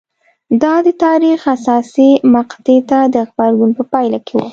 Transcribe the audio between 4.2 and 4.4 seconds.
کې